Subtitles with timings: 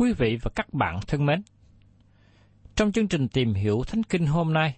[0.00, 1.42] Quý vị và các bạn thân mến,
[2.76, 4.76] trong chương trình tìm hiểu Thánh Kinh hôm nay,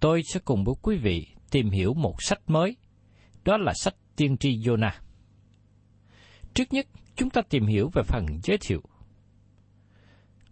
[0.00, 2.76] tôi sẽ cùng với quý vị tìm hiểu một sách mới,
[3.44, 4.90] đó là sách Tiên tri Jonah.
[6.54, 8.82] Trước nhất, chúng ta tìm hiểu về phần giới thiệu.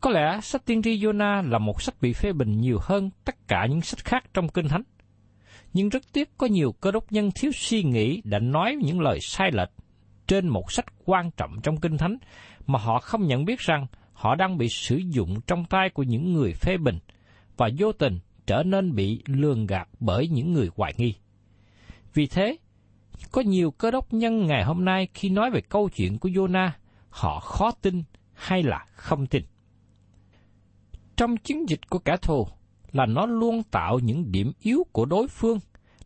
[0.01, 3.49] Có lẽ sách Tiên tri Jonah là một sách bị phê bình nhiều hơn tất
[3.49, 4.83] cả những sách khác trong Kinh Thánh.
[5.73, 9.19] Nhưng rất tiếc có nhiều cơ đốc nhân thiếu suy nghĩ đã nói những lời
[9.23, 9.71] sai lệch
[10.32, 12.16] trên một sách quan trọng trong Kinh Thánh
[12.66, 16.32] mà họ không nhận biết rằng họ đang bị sử dụng trong tay của những
[16.32, 16.98] người phê bình
[17.56, 21.15] và vô tình trở nên bị lường gạt bởi những người hoài nghi.
[22.15, 22.56] Vì thế,
[23.32, 26.70] có nhiều cơ đốc nhân ngày hôm nay khi nói về câu chuyện của Jonah,
[27.09, 29.43] họ khó tin hay là không tin.
[31.16, 32.47] Trong chiến dịch của kẻ thù
[32.93, 35.59] là nó luôn tạo những điểm yếu của đối phương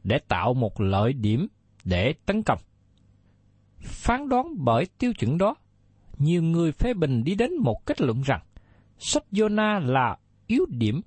[0.05, 1.47] để tạo một lợi điểm
[1.85, 2.59] để tấn công.
[3.81, 5.55] Phán đoán bởi tiêu chuẩn đó,
[6.19, 8.41] nhiều người phê bình đi đến một kết luận rằng
[8.99, 10.17] sách Jonah là
[10.47, 11.01] yếu điểm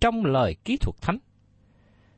[0.00, 1.18] trong lời kỹ thuật thánh.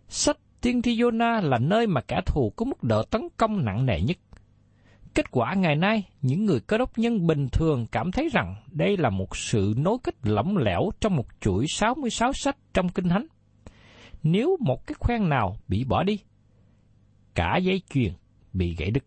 [0.09, 3.87] Sách Tiên tri Jonah là nơi mà kẻ thù có mức độ tấn công nặng
[3.87, 4.17] nề nhất.
[5.15, 8.97] Kết quả ngày nay, những người cơ đốc nhân bình thường cảm thấy rằng đây
[8.97, 13.27] là một sự nối kết lỏng lẻo trong một chuỗi 66 sách trong Kinh Thánh.
[14.23, 16.19] Nếu một cái khoen nào bị bỏ đi,
[17.35, 18.13] cả dây chuyền
[18.53, 19.05] bị gãy đứt.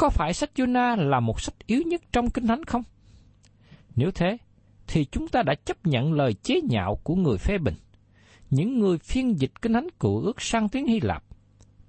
[0.00, 2.82] Có phải sách Jonah là một sách yếu nhất trong Kinh Thánh không?
[3.96, 4.36] Nếu thế,
[4.86, 7.74] thì chúng ta đã chấp nhận lời chế nhạo của người phê bình.
[8.50, 11.24] Những người phiên dịch Kinh Thánh Cựu ước sang tiếng Hy Lạp,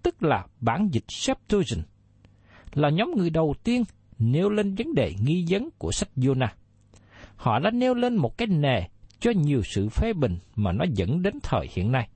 [0.03, 1.85] tức là bản dịch Septuagint,
[2.73, 3.83] là nhóm người đầu tiên
[4.19, 6.53] nêu lên vấn đề nghi vấn của sách Jonah.
[7.35, 8.81] Họ đã nêu lên một cái nề
[9.19, 12.09] cho nhiều sự phê bình mà nó dẫn đến thời hiện nay.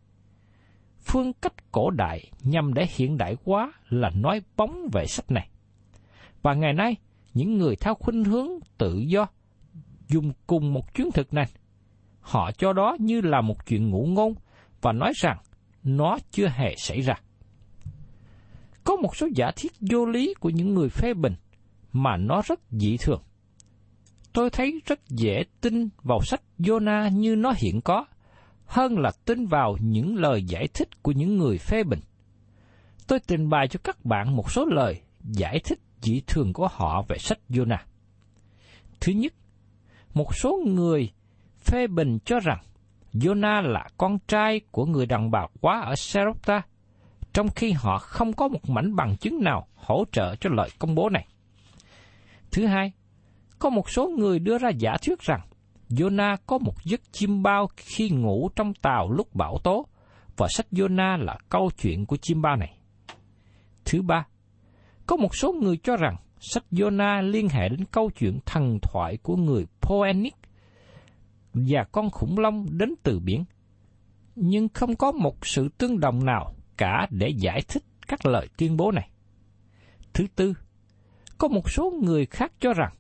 [1.02, 5.50] Phương cách cổ đại nhằm để hiện đại quá là nói bóng về sách này.
[6.46, 6.96] Và ngày nay,
[7.34, 9.28] những người theo khuynh hướng tự do
[10.08, 11.46] dùng cùng một chuyến thực này.
[12.20, 14.34] Họ cho đó như là một chuyện ngụ ngôn
[14.82, 15.38] và nói rằng
[15.84, 17.14] nó chưa hề xảy ra.
[18.84, 21.34] Có một số giả thiết vô lý của những người phê bình
[21.94, 23.22] mà nó rất dị thường.
[24.34, 28.06] Tôi thấy rất dễ tin vào sách Jonah như nó hiện có,
[28.66, 32.00] hơn là tin vào những lời giải thích của những người phê bình.
[33.08, 37.04] Tôi trình bày cho các bạn một số lời giải thích dị thường của họ
[37.08, 37.84] về sách Jonah.
[39.00, 39.34] Thứ nhất,
[40.14, 41.12] một số người
[41.60, 42.60] phê bình cho rằng
[43.14, 46.62] Jonah là con trai của người đàn bà quá ở Sarepta,
[47.34, 50.96] trong khi họ không có một mảnh bằng chứng nào hỗ trợ cho lời công
[50.96, 51.28] bố này.
[52.52, 52.92] Thứ hai,
[53.60, 55.42] có một số người đưa ra giả thuyết rằng
[55.90, 59.86] Jonah có một giấc chim bao khi ngủ trong tàu lúc bão tố,
[60.38, 62.78] và sách Jonah là câu chuyện của chim bao này.
[63.86, 64.26] Thứ ba,
[65.08, 69.18] có một số người cho rằng sách Jonah liên hệ đến câu chuyện thần thoại
[69.18, 70.36] của người Poenic
[71.54, 73.46] và con khủng long đến từ biển.
[74.36, 78.78] Nhưng không có một sự tương đồng nào cả để giải thích các lời tuyên
[78.78, 79.10] bố này.
[80.14, 80.54] Thứ tư,
[81.38, 82.94] có một số người khác cho rằng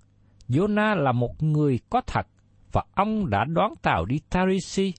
[0.49, 2.27] Jonah là một người có thật
[2.71, 4.93] và ông đã đoán tàu đi Tarisi,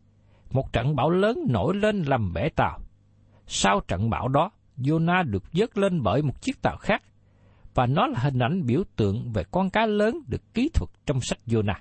[0.52, 2.78] một trận bão lớn nổi lên làm bể tàu.
[3.46, 7.02] Sau trận bão đó, Jonah được dớt lên bởi một chiếc tàu khác,
[7.74, 11.20] và nó là hình ảnh biểu tượng về con cá lớn được ký thuật trong
[11.20, 11.80] sách Jonah.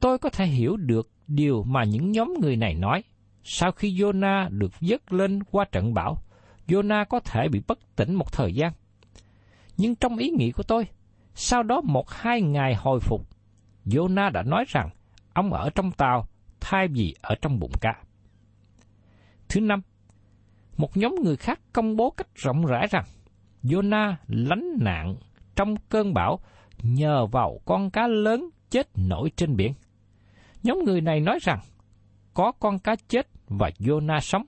[0.00, 3.02] Tôi có thể hiểu được điều mà những nhóm người này nói.
[3.42, 6.16] Sau khi Jonah được dớt lên qua trận bão,
[6.66, 8.72] Jonah có thể bị bất tỉnh một thời gian.
[9.76, 10.86] Nhưng trong ý nghĩ của tôi,
[11.34, 13.28] sau đó một hai ngày hồi phục,
[13.84, 14.90] Jonah đã nói rằng
[15.32, 16.26] ông ở trong tàu
[16.60, 18.02] thay vì ở trong bụng cá.
[19.48, 19.82] Thứ năm,
[20.76, 23.04] một nhóm người khác công bố cách rộng rãi rằng
[23.62, 25.16] Jonah lánh nạn
[25.56, 26.38] trong cơn bão
[26.82, 29.72] nhờ vào con cá lớn chết nổi trên biển.
[30.62, 31.60] Nhóm người này nói rằng
[32.34, 34.44] có con cá chết và Jonah sống.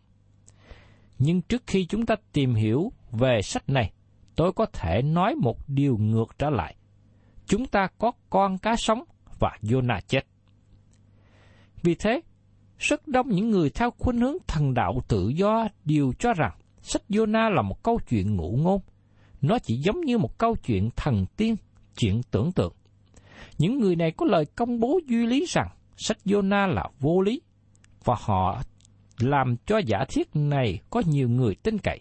[1.19, 3.92] Nhưng trước khi chúng ta tìm hiểu về sách này,
[4.36, 6.76] tôi có thể nói một điều ngược trở lại.
[7.46, 9.04] Chúng ta có con cá sống
[9.38, 10.26] và Jonah chết.
[11.82, 12.20] Vì thế,
[12.78, 16.52] rất đông những người theo khuynh hướng thần đạo tự do đều cho rằng
[16.82, 18.80] sách Jonah là một câu chuyện ngụ ngôn.
[19.40, 21.56] Nó chỉ giống như một câu chuyện thần tiên,
[21.96, 22.72] chuyện tưởng tượng.
[23.58, 27.40] Những người này có lời công bố duy lý rằng sách Jonah là vô lý,
[28.04, 28.62] và họ
[29.19, 32.00] làm cho giả thiết này có nhiều người tin cậy.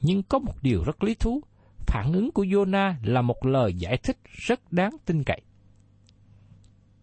[0.00, 1.40] Nhưng có một điều rất lý thú,
[1.86, 5.40] phản ứng của Jonah là một lời giải thích rất đáng tin cậy.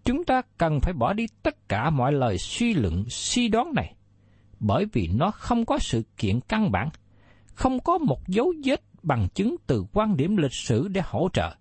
[0.06, 3.96] Chúng ta cần phải bỏ đi tất cả mọi lời suy luận suy đoán này,
[4.60, 6.90] bởi vì nó không có sự kiện căn bản,
[7.46, 11.56] không có một dấu vết bằng chứng từ quan điểm lịch sử để hỗ trợ.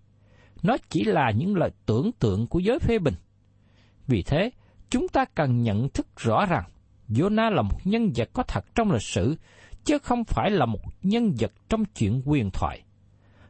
[0.63, 3.15] Nó chỉ là những lời tưởng tượng của giới phê bình.
[4.07, 4.51] Vì thế,
[4.89, 6.63] chúng ta cần nhận thức rõ rằng
[7.09, 9.35] Jonah là một nhân vật có thật trong lịch sử,
[9.85, 12.81] chứ không phải là một nhân vật trong chuyện quyền thoại.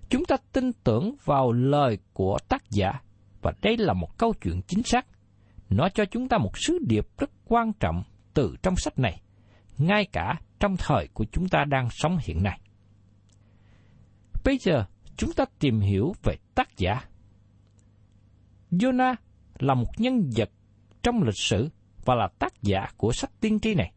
[0.09, 3.01] Chúng ta tin tưởng vào lời của tác giả,
[3.43, 5.05] và đây là một câu chuyện chính xác.
[5.69, 8.03] Nó cho chúng ta một sứ điệp rất quan trọng
[8.33, 9.21] từ trong sách này,
[9.77, 12.59] ngay cả trong thời của chúng ta đang sống hiện nay.
[14.43, 14.85] Bây giờ,
[15.17, 17.01] chúng ta tìm hiểu về tác giả.
[18.71, 19.15] Jonah
[19.59, 20.49] là một nhân vật
[21.03, 21.69] trong lịch sử
[22.05, 23.93] và là tác giả của sách tiên tri này.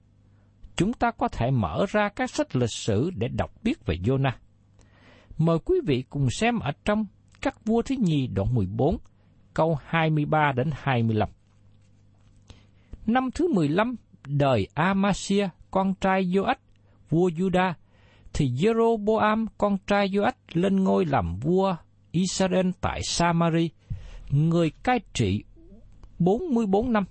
[0.77, 4.33] Chúng ta có thể mở ra các sách lịch sử để đọc biết về Jonah.
[5.39, 7.07] Mời quý vị cùng xem ở trong
[7.41, 8.99] các vua thứ nhì đoạn 14,
[9.57, 11.29] câu 23 đến 25.
[13.07, 16.55] Năm thứ 15 đời Amasia, con trai Joach,
[17.11, 17.73] vua Juda,
[18.33, 21.77] thì Jeroboam, con trai Joach, lên ngôi làm vua
[22.11, 23.71] Israel tại Samari,
[24.31, 25.45] người cai trị
[26.19, 27.05] 44 năm.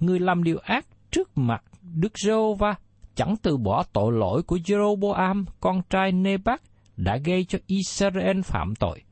[0.00, 1.64] Người làm điều ác trước mặt
[1.94, 2.74] Đức Giê-hô-va
[3.14, 6.62] chẳng từ bỏ tội lỗi của Jeroboam, con trai Nebat,
[6.96, 9.03] đã gây cho Israel phạm tội.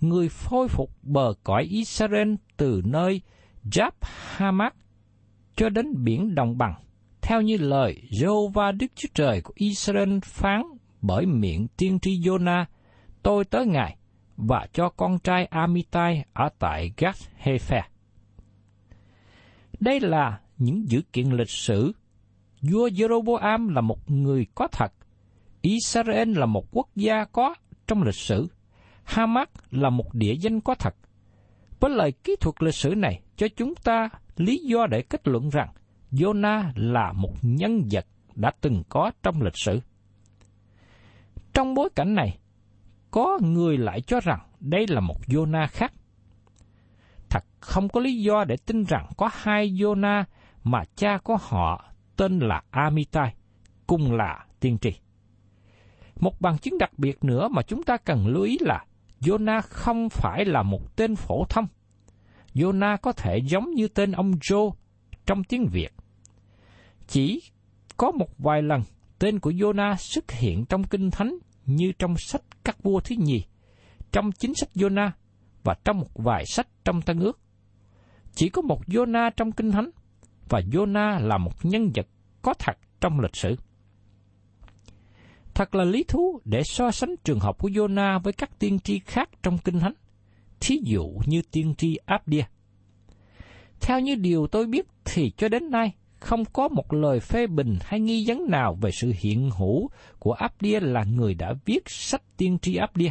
[0.00, 3.20] Người phôi phục bờ cõi Israel từ nơi
[3.64, 3.90] Jab
[4.36, 4.74] Hamat
[5.56, 6.74] cho đến biển đồng bằng,
[7.22, 10.62] theo như lời Jehovah Đức Chúa Trời của Israel phán
[11.02, 12.64] bởi miệng tiên tri Jonah,
[13.22, 13.96] tôi tới Ngài
[14.36, 17.82] và cho con trai Amitai ở tại Gath Hefer.
[19.80, 21.92] Đây là những dữ kiện lịch sử.
[22.62, 24.92] Vua Jeroboam là một người có thật.
[25.60, 27.54] Israel là một quốc gia có
[27.86, 28.48] trong lịch sử.
[29.06, 30.94] Hamas là một địa danh có thật.
[31.80, 35.48] Với lời kỹ thuật lịch sử này cho chúng ta lý do để kết luận
[35.48, 35.68] rằng
[36.12, 39.80] Jonah là một nhân vật đã từng có trong lịch sử.
[41.52, 42.38] Trong bối cảnh này,
[43.10, 45.92] có người lại cho rằng đây là một Jonah khác.
[47.28, 50.24] Thật không có lý do để tin rằng có hai Jonah
[50.64, 51.84] mà cha của họ
[52.16, 53.34] tên là Amitai,
[53.86, 54.90] cùng là tiên tri.
[56.20, 58.84] Một bằng chứng đặc biệt nữa mà chúng ta cần lưu ý là
[59.20, 61.66] Jonah không phải là một tên phổ thông.
[62.54, 64.72] Jonah có thể giống như tên ông Joe
[65.26, 65.92] trong tiếng Việt.
[67.06, 67.42] Chỉ
[67.96, 68.82] có một vài lần
[69.18, 73.44] tên của Jonah xuất hiện trong Kinh Thánh như trong sách các vua thứ nhì,
[74.12, 75.10] trong chính sách Jonah
[75.64, 77.40] và trong một vài sách trong Tân ước.
[78.34, 79.90] Chỉ có một Jonah trong Kinh Thánh,
[80.48, 82.06] và Jonah là một nhân vật
[82.42, 83.56] có thật trong lịch sử.
[85.56, 88.98] Thật là lý thú để so sánh trường hợp của Jonah với các tiên tri
[88.98, 89.92] khác trong Kinh Thánh,
[90.60, 92.42] thí dụ như tiên tri Abdia.
[93.80, 97.78] Theo như điều tôi biết thì cho đến nay không có một lời phê bình
[97.80, 102.22] hay nghi vấn nào về sự hiện hữu của Abdia là người đã viết sách
[102.36, 103.10] tiên tri Abdia.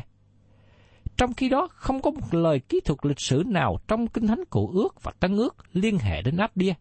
[1.17, 4.43] Trong khi đó, không có một lời kỹ thuật lịch sử nào trong Kinh Thánh
[4.49, 6.73] Cổ Ước và Tân Ước liên hệ đến Abdia.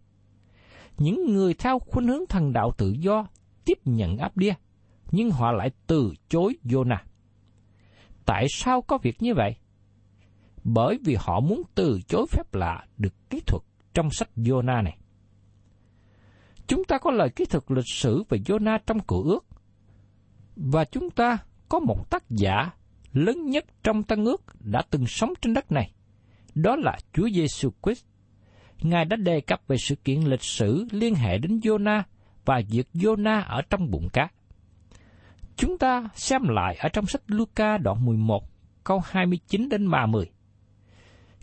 [0.99, 3.27] Những người theo khuynh hướng thần đạo tự do
[3.65, 4.55] tiếp nhận Abdia,
[5.15, 6.99] nhưng họ lại từ chối Jonah.
[8.25, 9.57] Tại sao có việc như vậy?
[10.65, 13.63] Bởi vì họ muốn từ chối phép lạ được kỹ thuật
[13.95, 14.99] trong sách Jonah này.
[16.67, 19.47] Chúng ta có lời kỹ thuật lịch sử về Jonah trong Cựu Ước,
[20.57, 22.71] và chúng ta có một tác giả
[23.13, 25.93] lớn nhất trong Tân Ước đã từng sống trên đất này.
[26.55, 28.05] Đó là Chúa Giêsu Christ.
[28.83, 32.03] Ngài đã đề cập về sự kiện lịch sử liên hệ đến Jonah
[32.45, 34.29] và việc Jonah ở trong bụng cá.
[35.57, 38.43] Chúng ta xem lại ở trong sách Luca đoạn 11,
[38.85, 40.31] câu 29 đến 30.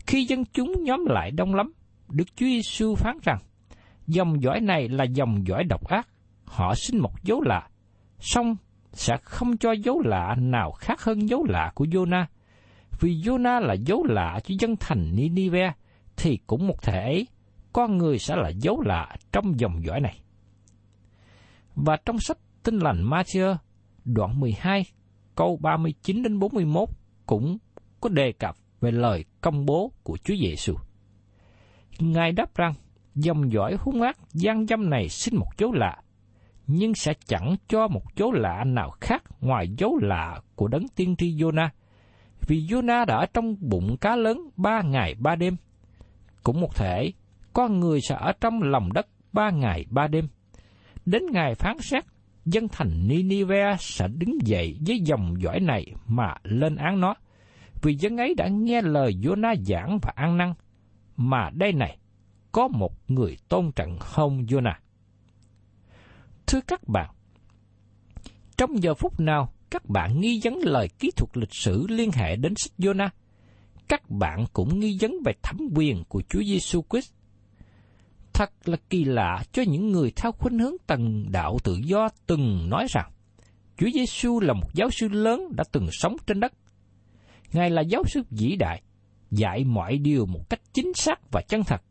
[0.06, 1.72] Khi dân chúng nhóm lại đông lắm,
[2.08, 3.38] Đức Chúa Giêsu phán rằng,
[4.06, 6.08] dòng dõi này là dòng dõi độc ác,
[6.44, 7.68] họ xin một dấu lạ,
[8.18, 8.56] song
[8.92, 12.24] sẽ không cho dấu lạ nào khác hơn dấu lạ của Jonah.
[13.00, 15.72] Vì Jonah là dấu lạ cho dân thành Ninive,
[16.16, 17.26] thì cũng một thể ấy,
[17.72, 20.20] con người sẽ là dấu lạ trong dòng dõi này.
[21.74, 23.56] Và trong sách Tinh lành Matthew,
[24.04, 24.84] đoạn 12,
[25.34, 26.88] câu 39 đến 41
[27.26, 27.58] cũng
[28.00, 30.74] có đề cập về lời công bố của Chúa Giêsu.
[31.98, 32.74] Ngài đáp rằng,
[33.14, 36.02] dòng dõi hung ác gian dâm này xin một dấu lạ,
[36.66, 41.16] nhưng sẽ chẳng cho một dấu lạ nào khác ngoài dấu lạ của đấng tiên
[41.16, 41.68] tri Jonah.
[42.48, 45.56] Vì Jonah đã ở trong bụng cá lớn ba ngày ba đêm.
[46.42, 47.12] Cũng một thể,
[47.52, 50.28] con người sẽ ở trong lòng đất ba ngày ba đêm.
[51.06, 52.04] Đến ngày phán xét,
[52.44, 57.14] dân thành Ninive sẽ đứng dậy với dòng dõi này mà lên án nó.
[57.82, 60.54] Vì dân ấy đã nghe lời Jonah giảng và ăn năn.
[61.16, 61.98] Mà đây này,
[62.52, 64.74] có một người tôn trọng hơn Jonah.
[66.46, 67.10] Thưa các bạn,
[68.56, 72.36] trong giờ phút nào các bạn nghi vấn lời kỹ thuật lịch sử liên hệ
[72.36, 73.08] đến sách Jonah,
[73.88, 77.12] các bạn cũng nghi vấn về thẩm quyền của Chúa Giêsu Christ.
[78.42, 82.70] Thật là kỳ lạ cho những người theo khuynh hướng tầng đạo tự do từng
[82.70, 83.12] nói rằng
[83.76, 86.52] Chúa Giêsu là một giáo sư lớn đã từng sống trên đất.
[87.52, 88.82] Ngài là giáo sư vĩ đại,
[89.30, 91.82] dạy mọi điều một cách chính xác và chân thật.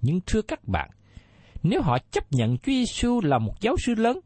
[0.00, 0.90] Nhưng thưa các bạn,
[1.62, 4.20] nếu họ chấp nhận Chúa Giêsu là một giáo sư lớn,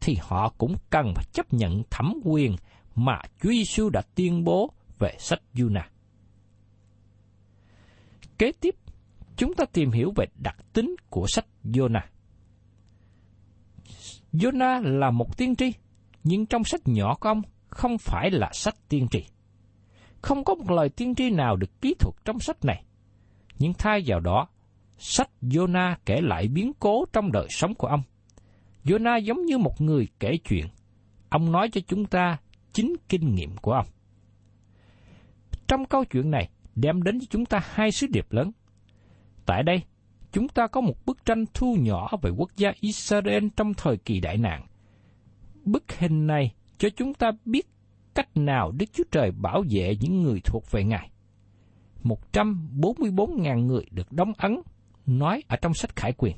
[0.00, 2.56] thì họ cũng cần phải chấp nhận thẩm quyền
[2.94, 5.82] mà Chúa Giêsu đã tuyên bố về sách Juna.
[8.38, 8.74] Kế tiếp,
[9.36, 12.06] chúng ta tìm hiểu về đặc tính của sách Jonah.
[14.32, 15.72] Jonah là một tiên tri,
[16.24, 19.24] nhưng trong sách nhỏ của ông không phải là sách tiên tri.
[20.22, 22.84] Không có một lời tiên tri nào được ký thuật trong sách này,
[23.58, 24.48] nhưng thay vào đó,
[24.98, 28.02] sách Jonah kể lại biến cố trong đời sống của ông.
[28.84, 30.66] Jonah giống như một người kể chuyện.
[31.28, 32.38] Ông nói cho chúng ta
[32.72, 33.86] chính kinh nghiệm của ông.
[35.68, 38.52] Trong câu chuyện này, đem đến cho chúng ta hai sứ điệp lớn.
[39.46, 39.82] Tại đây,
[40.32, 44.20] chúng ta có một bức tranh thu nhỏ về quốc gia Israel trong thời kỳ
[44.20, 44.66] đại nạn.
[45.64, 47.66] Bức hình này cho chúng ta biết
[48.14, 51.10] cách nào Đức Chúa Trời bảo vệ những người thuộc về Ngài.
[52.04, 54.60] 144.000 người được đóng ấn
[55.06, 56.36] nói ở trong sách Khải Quyền.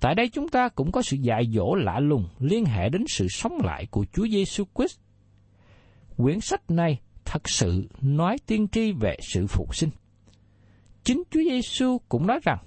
[0.00, 3.26] Tại đây chúng ta cũng có sự dạy dỗ lạ lùng liên hệ đến sự
[3.28, 4.98] sống lại của Chúa Giêsu Christ.
[6.16, 9.90] Quyển sách này thật sự nói tiên tri về sự phục sinh.
[11.06, 12.58] Chính Chúa Giêsu cũng nói rằng,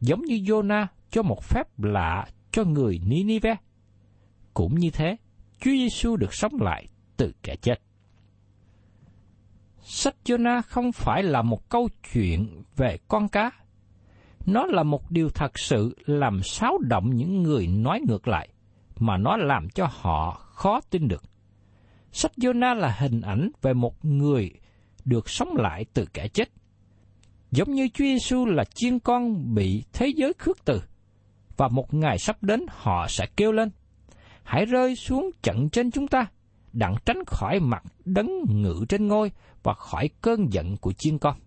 [0.00, 3.56] giống như Jonah cho một phép lạ cho người Ninive,
[4.54, 5.16] cũng như thế,
[5.60, 7.80] Chúa Giêsu được sống lại từ kẻ chết.
[9.82, 13.50] Sách Jonah không phải là một câu chuyện về con cá
[14.46, 18.48] nó là một điều thật sự làm xáo động những người nói ngược lại,
[18.98, 21.22] mà nó làm cho họ khó tin được.
[22.12, 24.50] Sách Jonah là hình ảnh về một người
[25.04, 26.57] được sống lại từ kẻ chết.
[27.50, 30.82] Giống như Chúa Giêsu là chiên con bị thế giới khước từ,
[31.56, 33.70] và một ngày sắp đến họ sẽ kêu lên,
[34.42, 36.26] hãy rơi xuống trận trên chúng ta,
[36.72, 41.38] đặng tránh khỏi mặt đấng ngự trên ngôi và khỏi cơn giận của chiên con.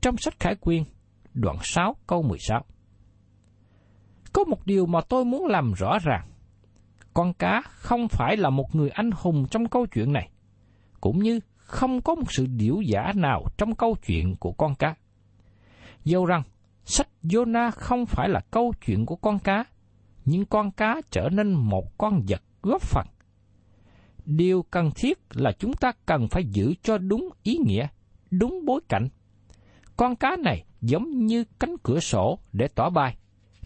[0.00, 0.82] Trong sách Khải Quyên,
[1.34, 2.64] đoạn 6 câu 16.
[4.32, 6.28] Có một điều mà tôi muốn làm rõ ràng.
[7.14, 10.30] Con cá không phải là một người anh hùng trong câu chuyện này,
[11.00, 14.94] cũng như không có một sự điểu giả nào trong câu chuyện của con cá.
[16.04, 16.42] Dẫu rằng,
[16.84, 19.64] sách Jonah không phải là câu chuyện của con cá,
[20.24, 23.06] nhưng con cá trở nên một con vật góp phần.
[24.24, 27.86] Điều cần thiết là chúng ta cần phải giữ cho đúng ý nghĩa,
[28.30, 29.08] đúng bối cảnh.
[29.96, 33.16] Con cá này giống như cánh cửa sổ để tỏ bài.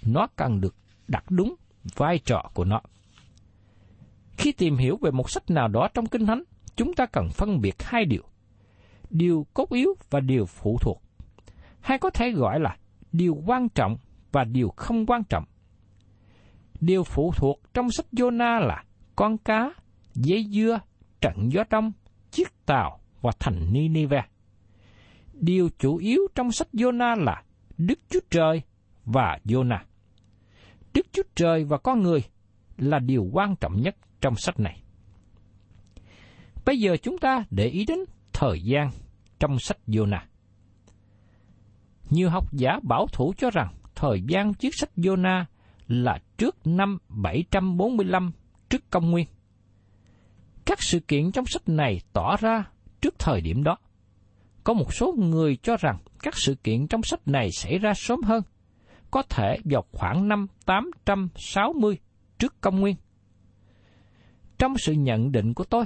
[0.03, 0.75] Nó cần được
[1.09, 1.55] đặt đúng
[1.97, 2.81] vai trò của nó.
[4.37, 6.43] Khi tìm hiểu về một sách nào đó trong Kinh Thánh,
[6.79, 8.23] chúng ta cần phân biệt hai điều.
[9.11, 11.03] Điều cốt yếu và điều phụ thuộc.
[11.81, 12.77] Hay có thể gọi là
[13.13, 13.97] điều quan trọng
[14.33, 15.45] và điều không quan trọng.
[16.81, 18.85] Điều phụ thuộc trong sách Jonah là
[19.17, 19.71] con cá,
[20.15, 20.81] dây dưa,
[21.21, 21.93] trận gió đông,
[22.31, 24.25] chiếc tàu và thành Nineveh.
[25.33, 27.43] Điều chủ yếu trong sách Jonah là
[27.79, 28.63] Đức Chúa Trời
[29.05, 29.81] và Jonah.
[30.95, 32.23] Đức Chúa Trời và con người
[32.77, 34.83] là điều quan trọng nhất trong sách này.
[36.69, 37.99] Bây giờ chúng ta để ý đến
[38.33, 38.91] thời gian
[39.41, 40.21] trong sách Jonah.
[42.11, 45.45] Nhiều học giả bảo thủ cho rằng thời gian chiếc sách Jonah
[45.87, 48.33] là trước năm 745
[48.71, 49.27] trước công nguyên.
[50.67, 52.65] Các sự kiện trong sách này tỏ ra
[53.01, 53.77] trước thời điểm đó.
[54.65, 58.23] Có một số người cho rằng các sự kiện trong sách này xảy ra sớm
[58.23, 58.43] hơn,
[59.11, 61.99] có thể vào khoảng năm 860
[62.39, 62.97] trước công nguyên.
[64.59, 65.85] Trong sự nhận định của tôi,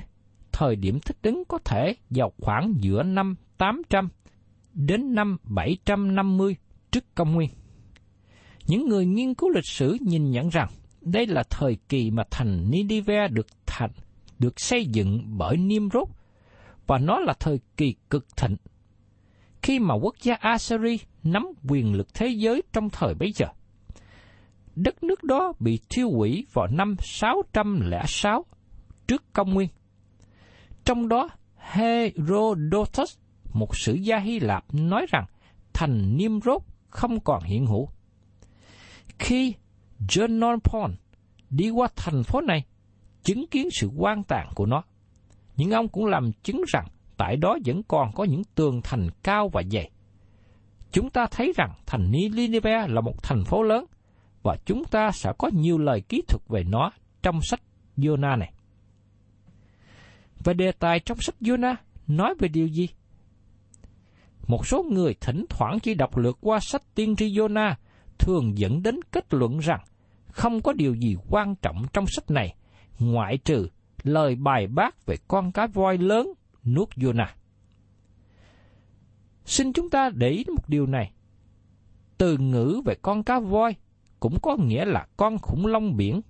[0.53, 4.09] thời điểm thích ứng có thể vào khoảng giữa năm 800
[4.75, 6.57] đến năm 750
[6.91, 7.51] trước công nguyên.
[8.67, 10.69] Những người nghiên cứu lịch sử nhìn nhận rằng
[11.01, 13.91] đây là thời kỳ mà thành Nineveh được thành,
[14.39, 16.09] được xây dựng bởi Nimrod
[16.87, 18.57] và nó là thời kỳ cực thịnh.
[19.63, 23.47] Khi mà quốc gia Assyri nắm quyền lực thế giới trong thời bấy giờ.
[24.77, 28.45] Đất nước đó bị thiêu hủy vào năm 606
[29.09, 29.69] trước công nguyên.
[30.85, 33.17] Trong đó, Herodotus,
[33.53, 35.25] một sử gia Hy Lạp nói rằng
[35.73, 37.89] thành Nimrod không còn hiện hữu.
[39.19, 39.55] Khi
[40.09, 40.95] John Norpon
[41.51, 42.65] đi qua thành phố này,
[43.23, 44.83] chứng kiến sự quan tàn của nó.
[45.57, 49.49] Nhưng ông cũng làm chứng rằng tại đó vẫn còn có những tường thành cao
[49.49, 49.91] và dày.
[50.93, 53.85] Chúng ta thấy rằng thành Nineveh là một thành phố lớn,
[54.43, 56.91] và chúng ta sẽ có nhiều lời kỹ thuật về nó
[57.23, 57.61] trong sách
[57.97, 58.53] Jonah này.
[60.45, 61.75] Và đề tài trong sách Jonah
[62.07, 62.89] nói về điều gì?
[64.47, 67.75] Một số người thỉnh thoảng chỉ đọc lượt qua sách tiên tri Jonah
[68.19, 69.81] thường dẫn đến kết luận rằng
[70.27, 72.55] không có điều gì quan trọng trong sách này
[72.99, 73.69] ngoại trừ
[74.03, 76.33] lời bài bác về con cá voi lớn
[76.65, 77.27] nuốt Jonah.
[79.45, 81.13] Xin chúng ta để ý một điều này.
[82.19, 83.75] Từ ngữ về con cá voi
[84.21, 86.21] cũng có nghĩa là con khủng long biển.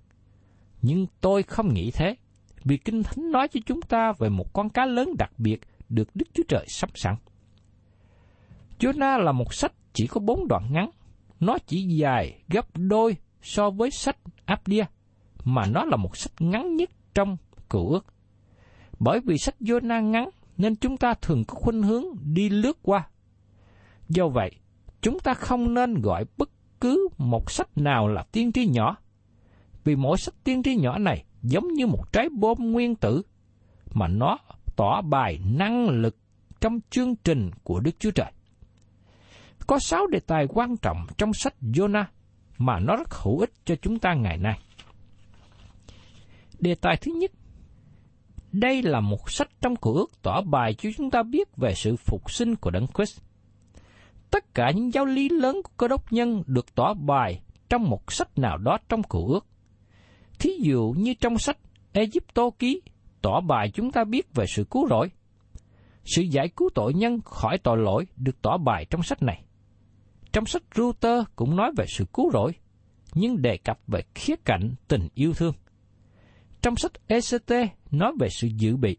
[0.81, 2.15] Nhưng tôi không nghĩ thế,
[2.63, 6.15] vì Kinh Thánh nói cho chúng ta về một con cá lớn đặc biệt được
[6.15, 7.15] Đức Chúa Trời sắp sẵn.
[8.79, 10.89] Jonah là một sách chỉ có bốn đoạn ngắn,
[11.39, 14.85] nó chỉ dài gấp đôi so với sách Abdia,
[15.43, 17.37] mà nó là một sách ngắn nhất trong
[17.69, 18.05] cựu ước.
[18.99, 23.07] Bởi vì sách Jonah ngắn nên chúng ta thường có khuynh hướng đi lướt qua.
[24.09, 24.51] Do vậy,
[25.01, 26.49] chúng ta không nên gọi bất
[26.81, 28.97] cứ một sách nào là tiên tri nhỏ,
[29.83, 33.21] vì mỗi sách tiên tri nhỏ này giống như một trái bom nguyên tử,
[33.93, 34.37] mà nó
[34.75, 36.17] tỏ bài năng lực
[36.61, 38.31] trong chương trình của Đức Chúa Trời.
[39.67, 42.05] Có sáu đề tài quan trọng trong sách Jonah
[42.57, 44.59] mà nó rất hữu ích cho chúng ta ngày nay.
[46.59, 47.31] Đề tài thứ nhất,
[48.51, 51.95] đây là một sách trong cựu ước tỏ bài cho chúng ta biết về sự
[51.95, 53.21] phục sinh của Đấng Christ.
[54.31, 58.11] Tất cả những giáo lý lớn của cơ đốc nhân được tỏ bài trong một
[58.11, 59.45] sách nào đó trong cựu ước.
[60.39, 61.57] Thí dụ như trong sách
[61.93, 62.81] Egypto ký
[63.21, 65.09] tỏ bài chúng ta biết về sự cứu rỗi.
[66.05, 69.43] Sự giải cứu tội nhân khỏi tội lỗi được tỏ bài trong sách này.
[70.33, 72.51] Trong sách Router cũng nói về sự cứu rỗi,
[73.13, 75.53] nhưng đề cập về khía cạnh tình yêu thương.
[76.61, 77.51] Trong sách ECT
[77.91, 78.97] nói về sự dự bị,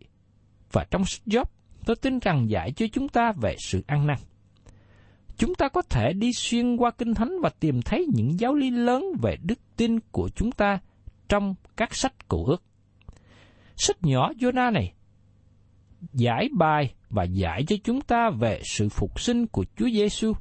[0.73, 1.44] và trong sách Job
[1.87, 4.16] tôi tin rằng dạy cho chúng ta về sự ăn năn.
[5.37, 8.70] Chúng ta có thể đi xuyên qua Kinh Thánh và tìm thấy những giáo lý
[8.70, 10.79] lớn về đức tin của chúng ta
[11.35, 12.62] trong các sách cũ ước.
[13.77, 14.94] Sách nhỏ Jonah này
[16.12, 20.33] giải bài và giải cho chúng ta về sự phục sinh của Chúa Giêsu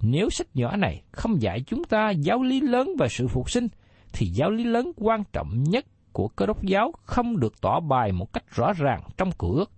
[0.00, 3.68] nếu sách nhỏ này không dạy chúng ta giáo lý lớn về sự phục sinh,
[4.12, 8.12] thì giáo lý lớn quan trọng nhất của cơ đốc giáo không được tỏ bài
[8.12, 9.70] một cách rõ ràng trong cửa ước.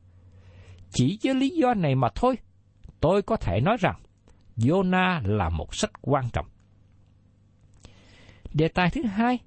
[0.90, 2.38] Chỉ với lý do này mà thôi,
[3.00, 4.00] tôi có thể nói rằng
[4.56, 6.46] Jonah là một sách quan trọng.
[8.54, 9.38] Đề tài thứ hai,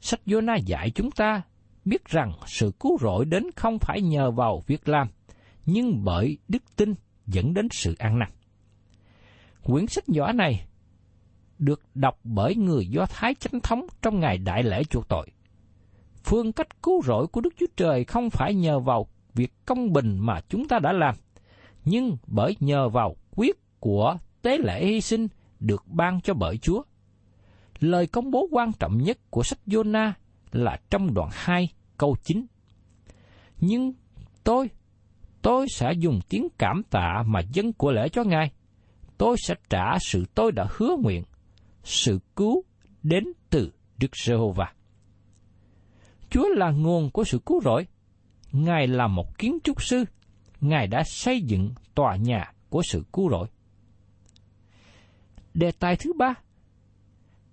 [0.00, 1.42] sách Jonah dạy chúng ta
[1.84, 5.08] biết rằng sự cứu rỗi đến không phải nhờ vào việc làm,
[5.66, 6.94] nhưng bởi đức tin
[7.26, 8.28] dẫn đến sự an năn.
[9.62, 10.66] Quyển sách nhỏ này
[11.58, 15.26] được đọc bởi người Do Thái chánh thống trong ngày đại lễ chuộc tội.
[16.24, 20.18] Phương cách cứu rỗi của Đức Chúa Trời không phải nhờ vào việc công bình
[20.18, 21.14] mà chúng ta đã làm,
[21.84, 25.28] nhưng bởi nhờ vào quyết của tế lễ hy sinh
[25.60, 26.82] được ban cho bởi Chúa.
[27.80, 30.12] Lời công bố quan trọng nhất của sách Jonah
[30.52, 32.46] là trong đoạn 2 câu 9.
[33.60, 33.92] Nhưng
[34.44, 34.70] tôi,
[35.42, 38.50] tôi sẽ dùng tiếng cảm tạ mà dân của lễ cho Ngài.
[39.18, 41.22] Tôi sẽ trả sự tôi đã hứa nguyện,
[41.84, 42.64] sự cứu
[43.02, 44.72] đến từ Đức Giê-hô-va.
[46.30, 47.86] Chúa là nguồn của sự cứu rỗi.
[48.52, 50.04] Ngài là một kiến trúc sư.
[50.60, 53.48] Ngài đã xây dựng tòa nhà của sự cứu rỗi.
[55.54, 56.34] Đề tài thứ ba,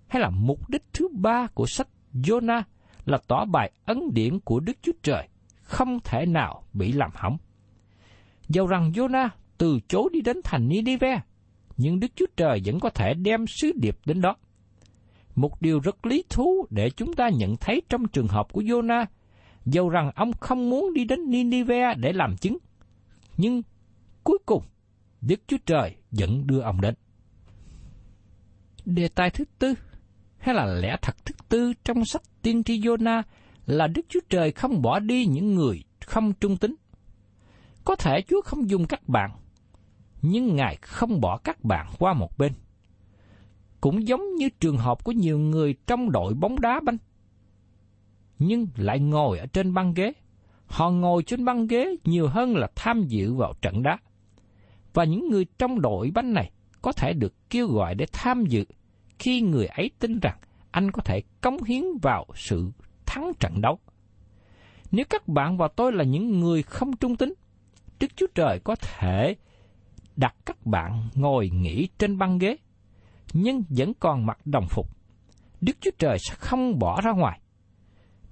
[0.08, 2.62] hay là mục đích thứ ba của sách Jonah
[3.04, 5.28] là tỏ bài ấn điển của Đức Chúa Trời
[5.62, 7.36] không thể nào bị làm hỏng.
[8.48, 11.20] Dầu rằng Jonah từ chối đi đến thành Nineveh,
[11.76, 14.36] nhưng Đức Chúa Trời vẫn có thể đem sứ điệp đến đó.
[15.34, 19.06] Một điều rất lý thú để chúng ta nhận thấy trong trường hợp của Jonah,
[19.64, 22.58] dầu rằng ông không muốn đi đến Nineveh để làm chứng,
[23.36, 23.62] nhưng
[24.24, 24.62] cuối cùng
[25.20, 26.94] Đức Chúa Trời vẫn đưa ông đến.
[28.84, 29.74] Đề tài thứ tư,
[30.48, 33.22] hay là lẽ thật thứ tư trong sách tiên tri Jonah
[33.66, 36.74] là Đức Chúa Trời không bỏ đi những người không trung tín.
[37.84, 39.30] Có thể Chúa không dùng các bạn,
[40.22, 42.52] nhưng Ngài không bỏ các bạn qua một bên.
[43.80, 46.96] Cũng giống như trường hợp của nhiều người trong đội bóng đá banh.
[48.38, 50.12] Nhưng lại ngồi ở trên băng ghế.
[50.66, 53.98] Họ ngồi trên băng ghế nhiều hơn là tham dự vào trận đá.
[54.94, 56.50] Và những người trong đội banh này
[56.82, 58.64] có thể được kêu gọi để tham dự
[59.18, 60.38] khi người ấy tin rằng
[60.70, 62.70] anh có thể cống hiến vào sự
[63.06, 63.78] thắng trận đấu.
[64.90, 67.34] Nếu các bạn và tôi là những người không trung tín,
[68.00, 69.36] Đức Chúa Trời có thể
[70.16, 72.56] đặt các bạn ngồi nghỉ trên băng ghế,
[73.32, 74.86] nhưng vẫn còn mặc đồng phục.
[75.60, 77.40] Đức Chúa Trời sẽ không bỏ ra ngoài.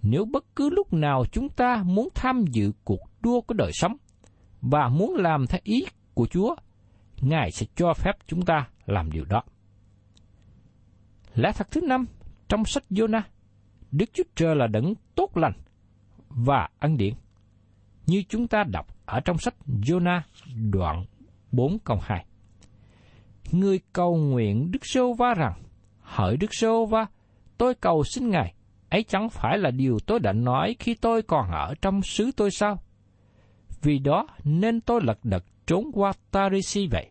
[0.03, 3.96] Nếu bất cứ lúc nào chúng ta muốn tham dự cuộc đua của đời sống
[4.61, 6.55] và muốn làm theo ý của Chúa,
[7.20, 9.42] Ngài sẽ cho phép chúng ta làm điều đó.
[11.37, 12.07] Lẽ thật thứ năm
[12.49, 13.22] trong sách Jonah,
[13.92, 15.53] Đức Chúa Trời là đấng tốt lành
[16.29, 17.14] và ân điển.
[18.07, 20.20] Như chúng ta đọc ở trong sách Jonah
[20.70, 21.05] đoạn
[21.53, 22.25] 4 câu 2.
[23.53, 25.53] Người cầu nguyện Đức Sô Va rằng,
[26.01, 27.07] hỡi Đức Sô Va,
[27.59, 28.55] tôi cầu xin Ngài,
[28.88, 32.51] ấy chẳng phải là điều tôi đã nói khi tôi còn ở trong xứ tôi
[32.51, 32.79] sao?
[33.83, 37.11] Vì đó nên tôi lật đật trốn qua Tarisi vậy.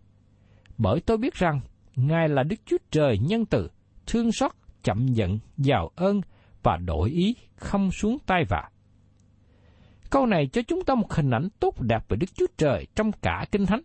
[0.78, 1.62] Bởi tôi biết rằng
[1.96, 3.70] Ngài là Đức Chúa Trời nhân từ,
[4.08, 4.52] thương xót,
[4.84, 6.22] chậm giận, giàu ơn
[6.64, 8.70] và đổi ý, không xuống tay vạ.
[10.10, 13.12] Câu này cho chúng ta một hình ảnh tốt đẹp về Đức Chúa Trời trong
[13.12, 13.82] cả Kinh Thánh.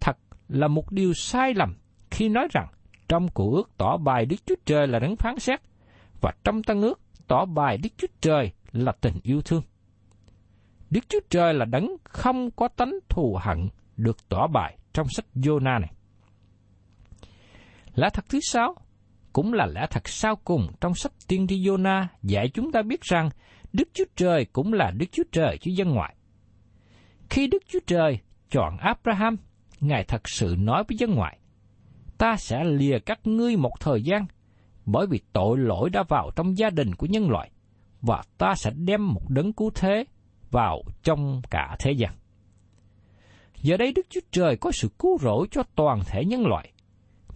[0.00, 0.16] Thật
[0.48, 1.74] là một điều sai lầm
[2.10, 2.66] khi nói rằng
[3.08, 5.60] trong cụ ước tỏ bài Đức Chúa Trời là đấng phán xét,
[6.20, 9.62] và trong tăng ước tỏ bài Đức Chúa Trời là tình yêu thương.
[10.90, 15.26] Đức Chúa Trời là đấng không có tánh thù hận được tỏ bài trong sách
[15.34, 15.92] Jonah này.
[17.94, 18.74] lá thật thứ sáu,
[19.36, 23.00] cũng là lẽ thật sau cùng trong sách tiên tri Jonah dạy chúng ta biết
[23.02, 23.30] rằng
[23.72, 26.16] Đức Chúa Trời cũng là Đức Chúa Trời chứ dân ngoại.
[27.30, 28.18] Khi Đức Chúa Trời
[28.50, 29.36] chọn Abraham,
[29.80, 31.38] Ngài thật sự nói với dân ngoại,
[32.18, 34.26] ta sẽ lìa các ngươi một thời gian,
[34.86, 37.50] bởi vì tội lỗi đã vào trong gia đình của nhân loại,
[38.02, 40.04] và ta sẽ đem một đấng cứu thế
[40.50, 42.12] vào trong cả thế gian.
[43.62, 46.72] Giờ đây Đức Chúa Trời có sự cứu rỗi cho toàn thể nhân loại,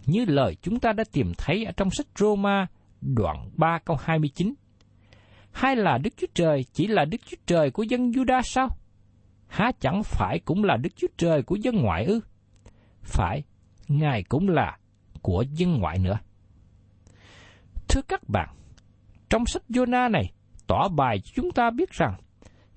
[0.05, 2.67] như lời chúng ta đã tìm thấy ở trong sách Roma
[3.01, 4.53] đoạn 3 câu 29.
[5.51, 8.67] Hay là Đức Chúa Trời chỉ là Đức Chúa Trời của dân Juda sao?
[9.47, 12.19] Há chẳng phải cũng là Đức Chúa Trời của dân ngoại ư?
[13.01, 13.43] Phải,
[13.87, 14.77] Ngài cũng là
[15.21, 16.19] của dân ngoại nữa.
[17.89, 18.49] Thưa các bạn,
[19.29, 20.31] trong sách Jonah này
[20.67, 22.15] tỏ bài cho chúng ta biết rằng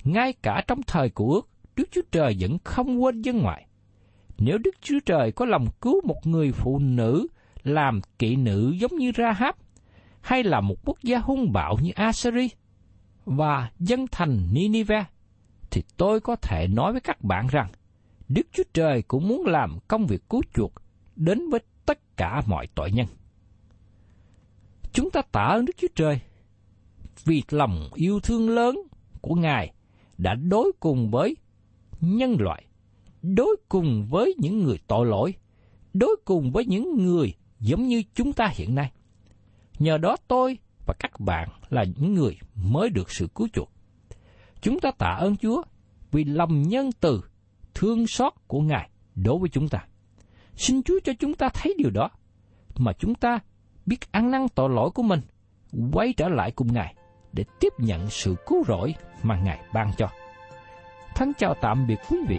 [0.05, 3.67] ngay cả trong thời của ước, Đức Chúa Trời vẫn không quên dân ngoại.
[4.39, 7.27] Nếu Đức Chúa Trời có lòng cứu một người phụ nữ
[7.63, 9.55] làm kỵ nữ giống như Rahab,
[10.21, 12.49] hay là một quốc gia hung bạo như Assyria
[13.25, 15.05] và dân thành Ninive,
[15.71, 17.71] thì tôi có thể nói với các bạn rằng,
[18.29, 20.73] Đức Chúa Trời cũng muốn làm công việc cứu chuộc
[21.17, 23.07] đến với tất cả mọi tội nhân.
[24.93, 26.21] Chúng ta tạ ơn Đức Chúa Trời
[27.25, 28.77] vì lòng yêu thương lớn
[29.21, 29.73] của Ngài
[30.19, 31.37] đã đối cùng với
[32.01, 32.65] nhân loại,
[33.25, 35.35] đối cùng với những người tội lỗi,
[35.95, 38.93] đối cùng với những người giống như chúng ta hiện nay.
[39.79, 43.71] Nhờ đó tôi và các bạn là những người mới được sự cứu chuộc.
[44.61, 45.63] Chúng ta tạ ơn Chúa
[46.13, 47.21] vì lòng nhân từ,
[47.75, 49.87] thương xót của Ngài đối với chúng ta.
[50.57, 52.11] Xin Chúa cho chúng ta thấy điều đó,
[52.77, 53.39] mà chúng ta
[53.87, 55.21] biết ăn năn tội lỗi của mình,
[55.93, 56.95] quay trở lại cùng Ngài
[57.33, 60.09] để tiếp nhận sự cứu rỗi mà Ngài ban cho.
[61.15, 62.39] Thân chào tạm biệt quý vị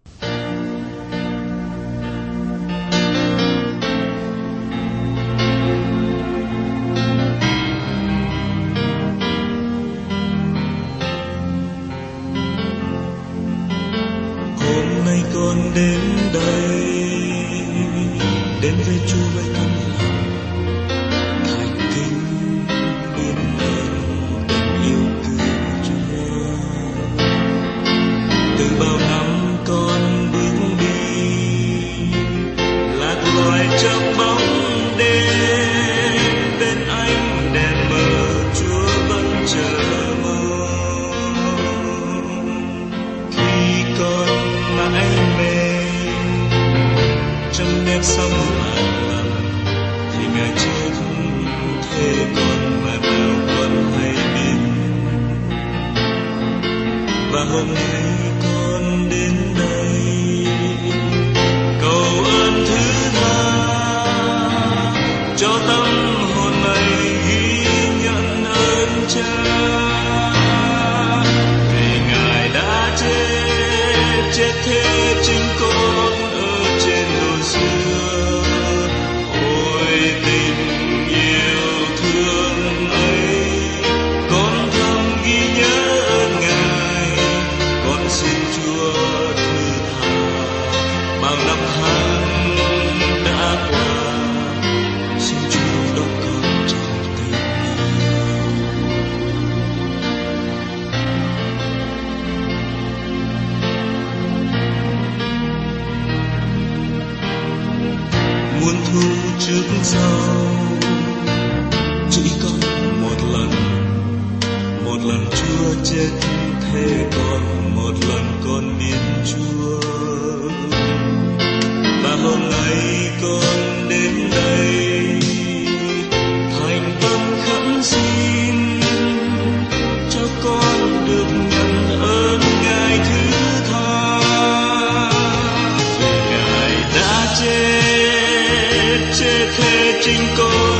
[139.55, 140.70] fue chingón.